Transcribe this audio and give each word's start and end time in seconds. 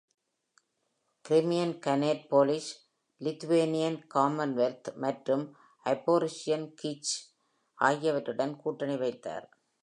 Crimean 1.25 1.73
khanate 1.85 2.23
Polish Lithuanian 2.31 3.99
commonwealth 4.15 4.89
மற்றும் 4.95 5.45
Zaporizhian 5.85 6.67
சிச் 6.75 7.13
ஆகியவற்றுடன் 7.79 8.55
கூட்டணி 8.57 8.95
வைத்தார். 8.95 9.47